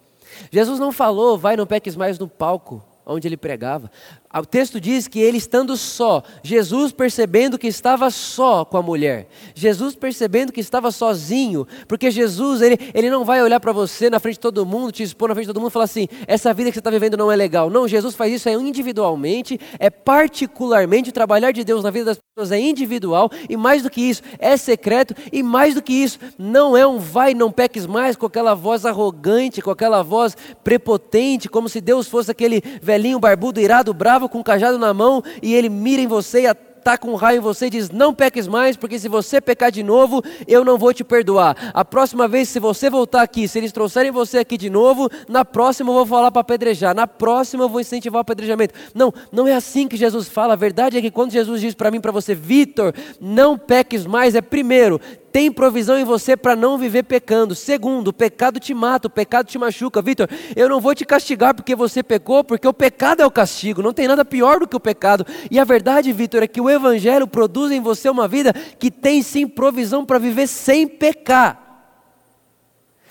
[0.53, 3.91] Jesus não falou, vai não peques mais no palco onde ele pregava.
[4.35, 9.27] O texto diz que ele estando só, Jesus percebendo que estava só com a mulher,
[9.55, 14.21] Jesus percebendo que estava sozinho, porque Jesus, ele, ele não vai olhar para você na
[14.21, 16.53] frente de todo mundo, te expor na frente de todo mundo e falar assim: essa
[16.53, 17.71] vida que você está vivendo não é legal.
[17.71, 22.19] Não, Jesus faz isso é individualmente, é particularmente, o trabalhar de Deus na vida das
[22.19, 26.19] pessoas é individual, e mais do que isso, é secreto, e mais do que isso,
[26.39, 31.49] não é um vai, não peques mais com aquela voz arrogante, com aquela voz prepotente,
[31.49, 35.55] como se Deus fosse aquele velhinho barbudo, irado, bravo com um cajado na mão e
[35.55, 38.75] ele mira em você e ataca um raio em você e diz: Não peques mais,
[38.75, 41.71] porque se você pecar de novo, eu não vou te perdoar.
[41.75, 45.45] A próxima vez, se você voltar aqui, se eles trouxerem você aqui de novo, na
[45.45, 48.75] próxima eu vou falar para apedrejar, na próxima eu vou incentivar o apedrejamento.
[48.95, 50.55] Não, não é assim que Jesus fala.
[50.55, 54.35] A verdade é que quando Jesus diz para mim, para você, Vitor, não peques mais,
[54.35, 54.99] é primeiro,
[55.33, 57.55] tem provisão em você para não viver pecando.
[57.55, 60.03] Segundo, o pecado te mata, o pecado te machuca.
[60.03, 63.83] Vitor, eu não vou te castigar porque você pecou, porque o pecado é o castigo.
[63.83, 65.27] Não tem nada pior do que o pecado.
[65.51, 69.23] E a verdade, Vitor, é que o Evangelho produz em você uma vida que tem
[69.23, 71.69] sim provisão para viver sem pecar.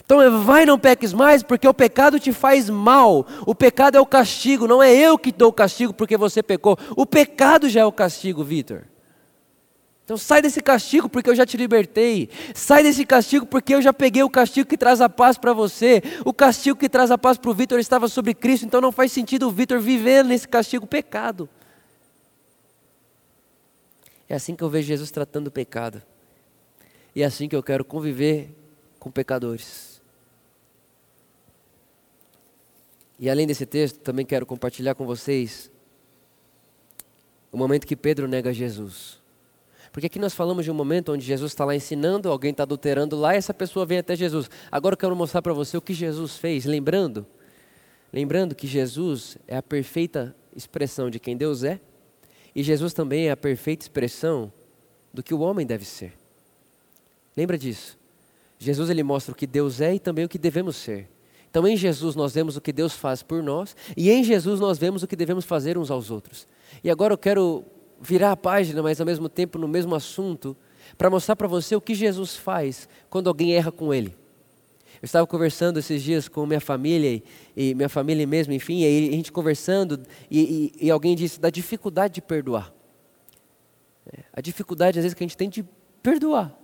[0.04, 3.28] Então vai não peques mais, porque o pecado te faz mal.
[3.46, 6.78] O pecado é o castigo, não é eu que dou o castigo porque você pecou.
[6.96, 8.84] O pecado já é o castigo, Vitor.
[10.08, 12.30] Então sai desse castigo porque eu já te libertei.
[12.56, 16.02] Sai desse castigo porque eu já peguei o castigo que traz a paz para você.
[16.24, 19.12] O castigo que traz a paz para o Vitor estava sobre Cristo, então não faz
[19.12, 21.50] sentido o Vitor viver nesse castigo pecado.
[24.30, 26.02] É assim que eu vejo Jesus tratando o pecado.
[27.14, 28.56] E é assim que eu quero conviver
[29.02, 30.02] com pecadores.
[33.20, 35.70] E além desse texto, também quero compartilhar com vocês
[37.52, 39.27] o momento que Pedro nega Jesus.
[39.98, 43.16] Porque aqui nós falamos de um momento onde Jesus está lá ensinando, alguém está adulterando
[43.16, 44.48] lá e essa pessoa vem até Jesus.
[44.72, 47.26] Agora eu quero mostrar para você o que Jesus fez, lembrando,
[48.14, 51.80] lembrando que Jesus é a perfeita expressão de quem Deus é
[52.56, 54.54] e Jesus também é a perfeita expressão
[55.12, 56.14] do que o homem deve ser.
[57.36, 57.98] Lembra disso?
[58.60, 61.10] Jesus ele mostra o que Deus é e também o que devemos ser.
[61.50, 64.78] Então em Jesus nós vemos o que Deus faz por nós e em Jesus nós
[64.78, 66.48] vemos o que devemos fazer uns aos outros.
[66.84, 67.66] E agora eu quero
[68.02, 70.56] virar a página, mas ao mesmo tempo no mesmo assunto,
[70.98, 74.16] para mostrar para você o que Jesus faz quando alguém erra com Ele.
[75.02, 77.22] Eu estava conversando esses dias com minha família,
[77.56, 81.40] e, e minha família mesmo, enfim, e a gente conversando, e, e, e alguém disse
[81.40, 82.74] da dificuldade de perdoar.
[84.12, 85.64] É, a dificuldade, às vezes, que a gente tem de
[86.02, 86.58] perdoar.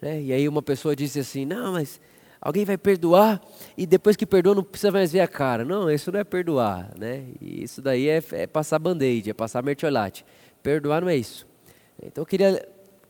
[0.00, 0.22] Né?
[0.22, 2.00] E aí uma pessoa disse assim: Não, mas
[2.40, 3.40] alguém vai perdoar
[3.76, 5.64] e depois que perdoa não precisa mais ver a cara.
[5.64, 7.24] Não, isso não é perdoar, né?
[7.40, 10.24] Isso daí é, é passar band-aid, é passar mertiolate.
[10.62, 11.46] Perdoar não é isso.
[12.02, 12.66] Então eu queria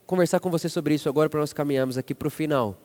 [0.07, 2.77] conversar com você sobre isso agora para nós caminharmos aqui para o final.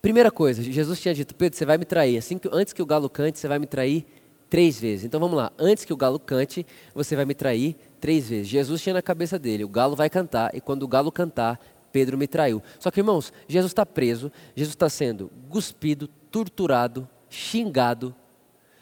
[0.00, 2.16] Primeira coisa, Jesus tinha dito, Pedro, você vai me trair.
[2.16, 4.06] Assim que, antes que o galo cante, você vai me trair
[4.48, 5.04] três vezes.
[5.04, 8.48] Então vamos lá, antes que o galo cante, você vai me trair três vezes.
[8.48, 11.60] Jesus tinha na cabeça dele, o galo vai cantar, e quando o galo cantar,
[11.96, 12.62] Pedro me traiu.
[12.78, 18.14] Só que, irmãos, Jesus está preso, Jesus está sendo cuspido, torturado, xingado.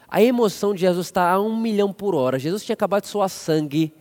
[0.09, 2.41] A emoção de Jesus está a um milhão por hora.
[2.41, 3.95] Jesus tinha acabado de suar sangue.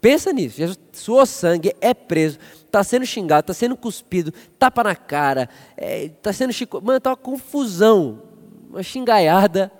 [0.00, 0.56] Pensa nisso.
[0.56, 5.84] Jesus suou sangue, é preso, está sendo xingado, está sendo cuspido, tapa na cara, está
[5.84, 6.80] é, tá sendo chico.
[6.80, 8.22] Mano, está uma confusão,
[8.70, 9.70] uma xingaiada.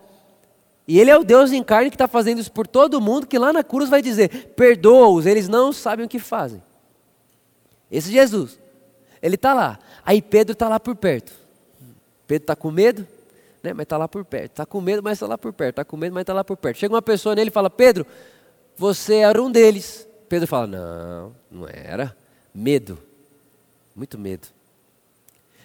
[0.86, 3.38] E ele é o Deus em carne que está fazendo isso por todo mundo, que
[3.38, 6.60] lá na cruz vai dizer: perdoa-os, eles não sabem o que fazem.
[7.90, 8.65] Esse Jesus.
[9.22, 9.78] Ele está lá.
[10.04, 11.32] Aí Pedro está lá por perto.
[12.26, 13.06] Pedro está com medo,
[13.62, 13.72] né?
[13.72, 14.50] mas está lá por perto.
[14.52, 15.70] Está com medo, mas está lá por perto.
[15.70, 16.78] Está com medo, mas está lá por perto.
[16.78, 18.06] Chega uma pessoa nele e fala: Pedro,
[18.76, 20.06] você era um deles.
[20.28, 22.16] Pedro fala: Não, não era.
[22.54, 22.98] Medo.
[23.94, 24.48] Muito medo.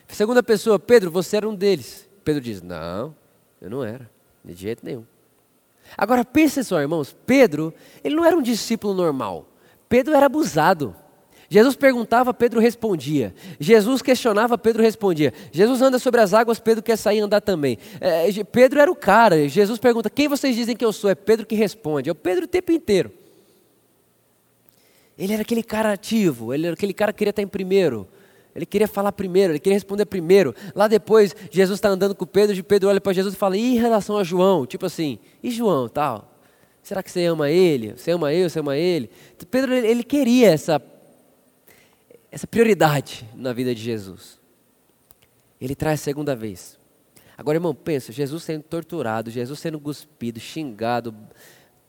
[0.08, 2.08] Segunda pessoa: Pedro, você era um deles.
[2.24, 3.16] Pedro diz: Não,
[3.62, 4.10] eu não era.
[4.44, 5.06] De jeito nenhum.
[5.98, 7.16] Agora pensa só, irmãos.
[7.26, 9.46] Pedro, ele não era um discípulo normal.
[9.90, 10.96] Pedro era abusado.
[11.52, 13.36] Jesus perguntava, Pedro respondia.
[13.60, 15.34] Jesus questionava, Pedro respondia.
[15.52, 17.78] Jesus anda sobre as águas, Pedro quer sair e andar também.
[18.00, 19.50] É, Pedro era o cara.
[19.50, 21.10] Jesus pergunta: Quem vocês dizem que eu sou?
[21.10, 22.08] É Pedro que responde.
[22.08, 23.12] É o Pedro o tempo inteiro.
[25.20, 28.08] Ele era aquele cara ativo, ele era aquele cara que queria estar em primeiro.
[28.56, 30.56] Ele queria falar primeiro, ele queria responder primeiro.
[30.74, 33.74] Lá depois, Jesus está andando com Pedro, e Pedro olha para Jesus e fala: E
[33.74, 34.66] em relação a João?
[34.66, 36.34] Tipo assim, e João, tal?
[36.82, 37.94] Será que você ama ele?
[37.98, 38.50] Você ama eu?
[38.50, 39.10] Você ama ele?
[39.52, 40.82] Pedro, ele queria essa
[42.32, 44.40] essa prioridade na vida de Jesus.
[45.60, 46.80] Ele traz a segunda vez.
[47.38, 51.14] Agora, irmão, pensa, Jesus sendo torturado, Jesus sendo cuspido, xingado,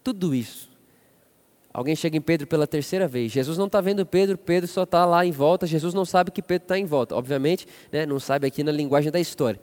[0.02, 0.70] tudo isso.
[1.72, 3.32] Alguém chega em Pedro pela terceira vez.
[3.32, 5.66] Jesus não está vendo Pedro, Pedro só está lá em volta.
[5.66, 7.14] Jesus não sabe que Pedro está em volta.
[7.14, 9.60] Obviamente, né, não sabe aqui na linguagem da história.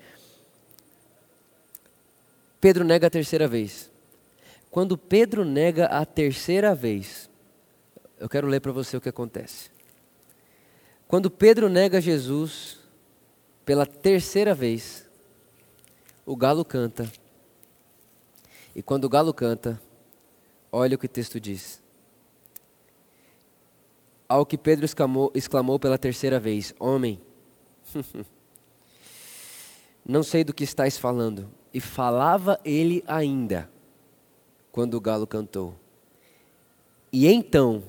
[2.60, 3.92] Pedro nega a terceira vez.
[4.72, 7.30] Quando Pedro nega a terceira vez,
[8.20, 9.70] eu quero ler para você o que acontece.
[11.10, 12.78] Quando Pedro nega Jesus
[13.66, 15.08] pela terceira vez,
[16.24, 17.12] o galo canta.
[18.76, 19.82] E quando o galo canta,
[20.72, 21.82] olha o que o texto diz.
[24.28, 27.20] Ao que Pedro exclamou, exclamou pela terceira vez: Homem,
[30.06, 31.50] não sei do que estás falando.
[31.74, 33.68] E falava ele ainda,
[34.72, 35.74] quando o galo cantou.
[37.12, 37.82] E então,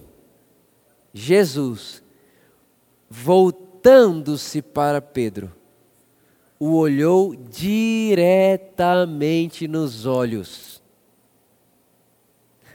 [1.13, 2.03] Jesus,
[3.11, 5.51] voltando-se para Pedro,
[6.59, 10.81] o olhou diretamente nos olhos.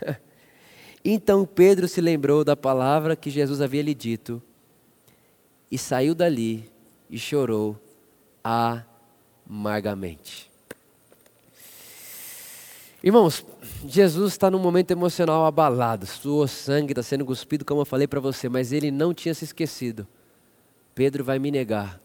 [1.05, 4.43] então Pedro se lembrou da palavra que Jesus havia lhe dito
[5.71, 6.69] e saiu dali
[7.09, 7.79] e chorou
[9.47, 10.51] amargamente.
[13.03, 13.45] Irmãos,
[13.87, 18.19] Jesus está num momento emocional abalado, suou sangue, está sendo cuspido, como eu falei para
[18.19, 20.07] você, mas ele não tinha se esquecido.
[20.95, 22.01] Pedro vai me negar.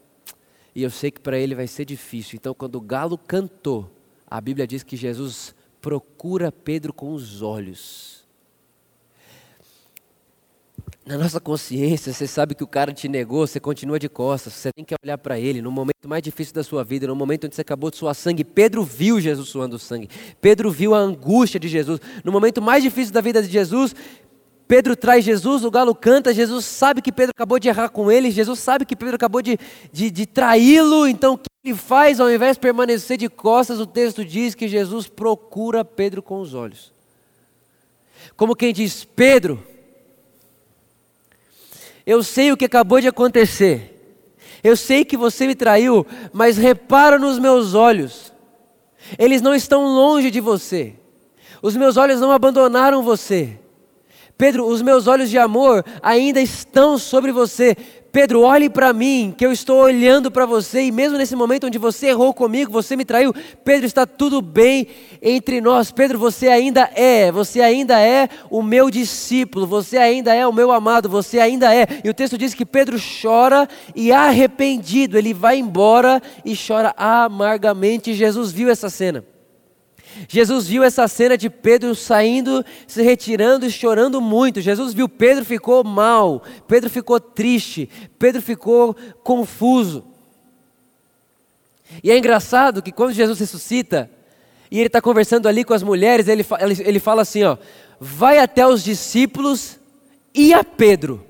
[0.75, 2.35] E eu sei que para ele vai ser difícil.
[2.35, 3.89] Então, quando o galo cantou,
[4.29, 8.21] a Bíblia diz que Jesus procura Pedro com os olhos.
[11.03, 14.71] Na nossa consciência, você sabe que o cara te negou, você continua de costas, você
[14.71, 17.55] tem que olhar para ele no momento mais difícil da sua vida, no momento onde
[17.55, 18.43] você acabou de suar sangue.
[18.43, 20.07] Pedro viu Jesus suando sangue,
[20.39, 21.99] Pedro viu a angústia de Jesus.
[22.23, 23.95] No momento mais difícil da vida de Jesus,
[24.71, 28.31] Pedro traz Jesus, o galo canta, Jesus sabe que Pedro acabou de errar com ele,
[28.31, 29.59] Jesus sabe que Pedro acabou de,
[29.91, 33.81] de, de traí-lo, então o que ele faz ao invés de permanecer de costas?
[33.81, 36.93] O texto diz que Jesus procura Pedro com os olhos.
[38.37, 39.61] Como quem diz: Pedro,
[42.05, 44.23] eu sei o que acabou de acontecer,
[44.63, 48.31] eu sei que você me traiu, mas repara nos meus olhos,
[49.19, 50.95] eles não estão longe de você,
[51.61, 53.59] os meus olhos não abandonaram você.
[54.41, 57.77] Pedro, os meus olhos de amor ainda estão sobre você.
[58.11, 61.77] Pedro, olhe para mim, que eu estou olhando para você, e mesmo nesse momento onde
[61.77, 64.87] você errou comigo, você me traiu, Pedro, está tudo bem
[65.21, 65.91] entre nós.
[65.91, 70.71] Pedro, você ainda é, você ainda é o meu discípulo, você ainda é o meu
[70.71, 71.85] amado, você ainda é.
[72.03, 78.15] E o texto diz que Pedro chora e arrependido, ele vai embora e chora amargamente.
[78.15, 79.23] Jesus viu essa cena.
[80.27, 84.61] Jesus viu essa cena de Pedro saindo, se retirando e chorando muito.
[84.61, 90.05] Jesus viu Pedro ficou mal, Pedro ficou triste, Pedro ficou confuso.
[92.03, 94.09] E é engraçado que quando Jesus ressuscita
[94.69, 96.45] e ele está conversando ali com as mulheres, ele,
[96.85, 97.57] ele, fala assim: ó,
[97.99, 99.77] vai até os discípulos
[100.33, 101.25] e a Pedro.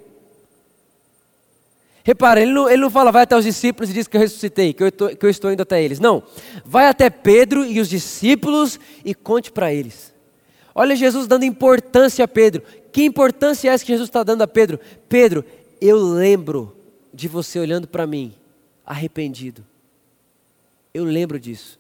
[2.03, 4.73] Repara, ele não, ele não fala, vai até os discípulos e diz que eu ressuscitei,
[4.73, 5.99] que eu, tô, que eu estou indo até eles.
[5.99, 6.23] Não.
[6.65, 10.13] Vai até Pedro e os discípulos e conte para eles.
[10.73, 12.63] Olha Jesus dando importância a Pedro.
[12.91, 14.79] Que importância é essa que Jesus está dando a Pedro?
[15.07, 15.45] Pedro,
[15.79, 16.75] eu lembro
[17.13, 18.33] de você olhando para mim,
[18.85, 19.63] arrependido.
[20.93, 21.79] Eu lembro disso.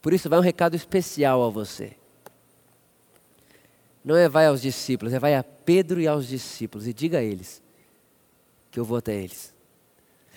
[0.00, 1.92] Por isso vai um recado especial a você.
[4.04, 7.22] Não é vai aos discípulos, é vai a Pedro e aos discípulos e diga a
[7.22, 7.60] eles
[8.70, 9.54] que eu vou até eles.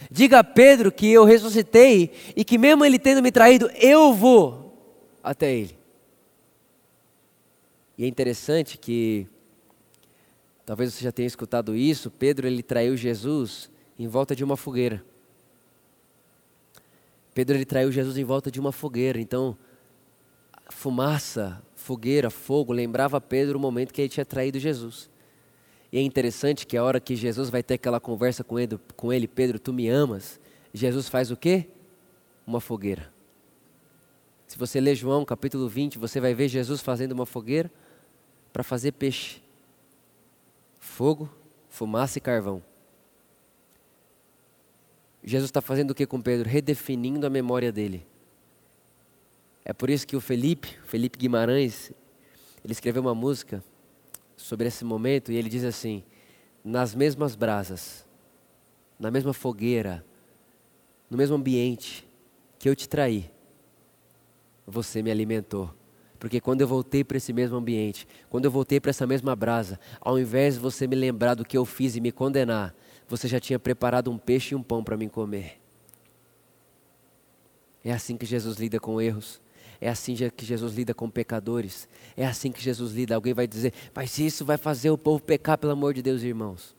[0.09, 4.73] Diga a Pedro que eu ressuscitei e que, mesmo ele tendo me traído, eu vou
[5.21, 5.77] até ele.
[7.97, 9.27] E é interessante que,
[10.65, 15.03] talvez você já tenha escutado isso, Pedro ele traiu Jesus em volta de uma fogueira.
[17.33, 19.21] Pedro ele traiu Jesus em volta de uma fogueira.
[19.21, 19.55] Então,
[20.69, 25.10] fumaça, fogueira, fogo lembrava Pedro o momento que ele tinha traído Jesus.
[25.91, 29.11] E é interessante que a hora que Jesus vai ter aquela conversa com ele, com
[29.11, 30.39] ele, Pedro, tu me amas,
[30.73, 31.67] Jesus faz o quê?
[32.47, 33.11] Uma fogueira.
[34.47, 37.71] Se você ler João capítulo 20, você vai ver Jesus fazendo uma fogueira
[38.53, 39.41] para fazer peixe.
[40.79, 41.29] Fogo,
[41.69, 42.63] fumaça e carvão.
[45.23, 46.49] Jesus está fazendo o que com Pedro?
[46.49, 48.05] Redefinindo a memória dele.
[49.63, 51.91] É por isso que o Felipe, Felipe Guimarães,
[52.63, 53.63] ele escreveu uma música
[54.41, 56.03] sobre esse momento e ele diz assim:
[56.63, 58.05] nas mesmas brasas,
[58.99, 60.05] na mesma fogueira,
[61.09, 62.07] no mesmo ambiente
[62.57, 63.29] que eu te traí,
[64.65, 65.73] você me alimentou.
[66.19, 69.79] Porque quando eu voltei para esse mesmo ambiente, quando eu voltei para essa mesma brasa,
[69.99, 72.75] ao invés de você me lembrar do que eu fiz e me condenar,
[73.07, 75.59] você já tinha preparado um peixe e um pão para mim comer.
[77.83, 79.41] É assim que Jesus lida com erros.
[79.81, 81.89] É assim que Jesus lida com pecadores.
[82.15, 83.15] É assim que Jesus lida.
[83.15, 86.75] Alguém vai dizer, mas isso vai fazer o povo pecar, pelo amor de Deus, irmãos.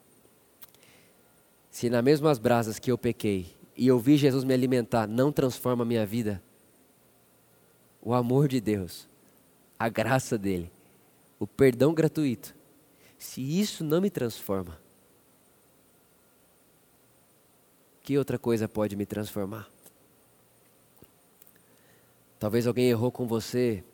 [1.68, 5.82] Se nas mesmas brasas que eu pequei e eu vi Jesus me alimentar não transforma
[5.82, 6.40] a minha vida,
[8.00, 9.11] o amor de Deus
[9.82, 10.70] a graça dele,
[11.40, 12.55] o perdão gratuito,
[13.18, 14.78] se isso não me transforma,
[18.00, 19.68] que outra coisa pode me transformar?
[22.43, 23.84] Talvez alguém errou com você,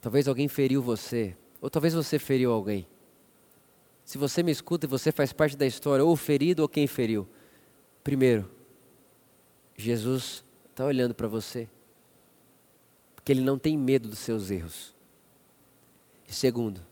[0.00, 2.84] talvez alguém feriu você, ou talvez você feriu alguém.
[4.04, 7.28] Se você me escuta e você faz parte da história, ou ferido ou quem feriu.
[8.02, 8.50] Primeiro,
[9.76, 11.68] Jesus está olhando para você,
[13.14, 14.92] porque Ele não tem medo dos seus erros.
[16.28, 16.84] E segundo,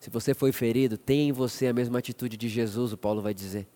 [0.00, 3.32] se você foi ferido, tem em você a mesma atitude de Jesus, o Paulo vai
[3.32, 3.68] dizer.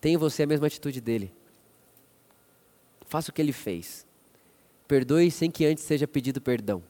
[0.00, 1.34] Tem em você a mesma atitude dele.
[3.08, 4.08] Faça o que ele fez.
[4.90, 6.82] Perdoe sem que antes seja pedido perdão.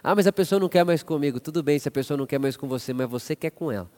[0.00, 1.40] Ah, mas a pessoa não quer mais comigo.
[1.40, 3.90] Tudo bem se a pessoa não quer mais com você, mas você quer com ela.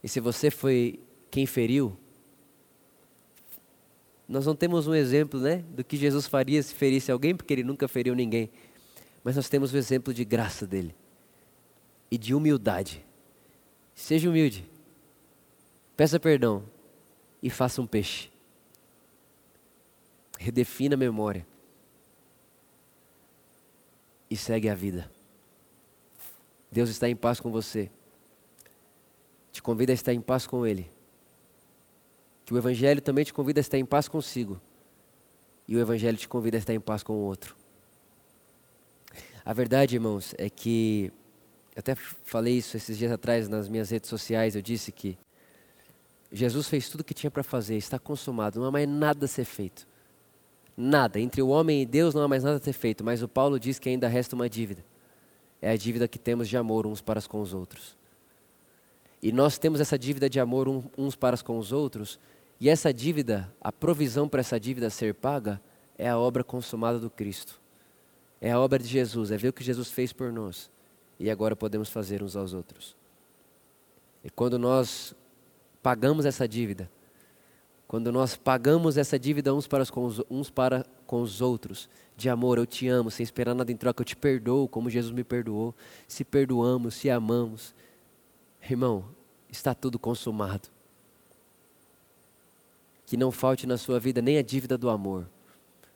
[0.00, 1.96] E se você foi quem feriu,
[4.28, 7.64] nós não temos um exemplo né, do que Jesus faria se ferisse alguém, porque ele
[7.64, 8.48] nunca feriu ninguém.
[9.24, 10.94] Mas nós temos o exemplo de graça dele
[12.08, 13.04] e de humildade.
[13.92, 14.64] Seja humilde,
[15.96, 16.62] peça perdão
[17.42, 18.35] e faça um peixe
[20.38, 21.46] redefina a memória
[24.30, 25.10] e segue a vida.
[26.70, 27.90] Deus está em paz com você.
[29.52, 30.90] Te convida a estar em paz com Ele.
[32.44, 34.60] Que o Evangelho também te convida a estar em paz consigo.
[35.66, 37.56] E o Evangelho te convida a estar em paz com o outro.
[39.44, 41.12] A verdade, irmãos, é que.
[41.74, 44.56] Eu até falei isso esses dias atrás nas minhas redes sociais.
[44.56, 45.18] Eu disse que
[46.32, 49.28] Jesus fez tudo o que tinha para fazer, está consumado, não há mais nada a
[49.28, 49.86] ser feito.
[50.76, 51.18] Nada.
[51.18, 53.58] Entre o homem e Deus não há mais nada a ser feito, mas o Paulo
[53.58, 54.84] diz que ainda resta uma dívida.
[55.62, 57.96] É a dívida que temos de amor uns para com os outros.
[59.22, 62.20] E nós temos essa dívida de amor uns para com os outros,
[62.60, 65.60] e essa dívida, a provisão para essa dívida ser paga,
[65.98, 67.60] é a obra consumada do Cristo.
[68.40, 70.70] É a obra de Jesus, é ver o que Jesus fez por nós.
[71.18, 72.94] E agora podemos fazer uns aos outros.
[74.22, 75.14] E quando nós
[75.82, 76.90] pagamos essa dívida,
[77.88, 82.28] quando nós pagamos essa dívida uns para, com os, uns para com os outros, de
[82.28, 85.22] amor, eu te amo, sem esperar nada em troca, eu te perdoo como Jesus me
[85.22, 85.74] perdoou.
[86.08, 87.74] Se perdoamos, se amamos,
[88.62, 89.04] irmão,
[89.50, 90.68] está tudo consumado.
[93.04, 95.28] Que não falte na sua vida nem a dívida do amor.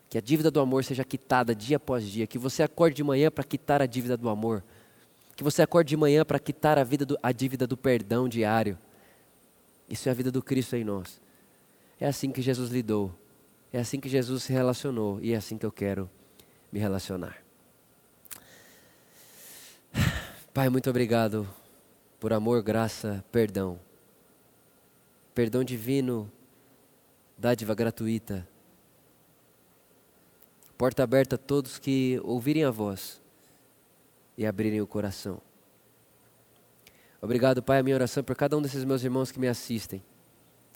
[0.08, 2.26] Que a dívida do amor seja quitada dia após dia.
[2.26, 4.62] Que você acorde de manhã para quitar a dívida do amor.
[5.34, 8.78] Que você acorde de manhã para quitar a, vida do, a dívida do perdão diário.
[9.88, 11.20] Isso é a vida do Cristo em nós.
[12.00, 13.14] É assim que Jesus lidou.
[13.70, 15.20] É assim que Jesus se relacionou.
[15.20, 16.10] E é assim que eu quero
[16.72, 17.36] me relacionar.
[20.54, 21.46] Pai, muito obrigado
[22.18, 23.78] por amor, graça, perdão.
[25.34, 26.32] Perdão divino,
[27.36, 28.48] dádiva gratuita.
[30.78, 33.20] Porta aberta a todos que ouvirem a voz
[34.38, 35.40] e abrirem o coração.
[37.20, 40.02] Obrigado, Pai, a minha oração por cada um desses meus irmãos que me assistem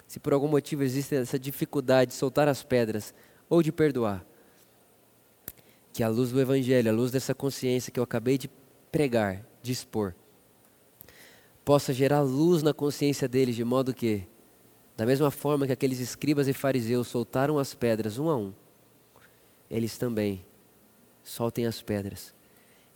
[0.07, 3.15] se por algum motivo existe essa dificuldade de soltar as pedras
[3.49, 4.25] ou de perdoar,
[5.93, 8.51] que a luz do Evangelho, a luz dessa consciência que eu acabei de
[8.91, 10.15] pregar, de expor,
[11.65, 14.27] possa gerar luz na consciência deles, de modo que,
[14.97, 18.53] da mesma forma que aqueles escribas e fariseus soltaram as pedras um a um,
[19.71, 20.45] eles também
[21.23, 22.35] soltem as pedras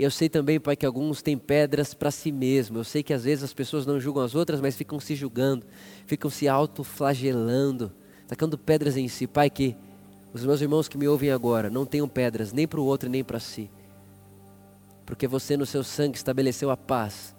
[0.04, 2.78] eu sei também, Pai, que alguns têm pedras para si mesmo.
[2.78, 5.66] Eu sei que às vezes as pessoas não julgam as outras, mas ficam se julgando,
[6.06, 7.92] ficam se autoflagelando,
[8.28, 9.26] tacando pedras em si.
[9.26, 9.76] Pai, que
[10.32, 13.24] os meus irmãos que me ouvem agora não tenham pedras nem para o outro nem
[13.24, 13.68] para si.
[15.04, 17.34] Porque você no seu sangue estabeleceu a paz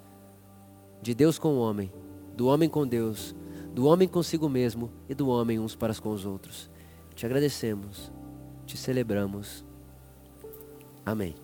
[1.01, 1.91] de Deus com o homem,
[2.36, 3.34] do homem com Deus,
[3.74, 6.70] do homem consigo mesmo e do homem uns para com os outros.
[7.16, 8.12] Te agradecemos,
[8.66, 9.64] te celebramos.
[11.05, 11.36] Amém.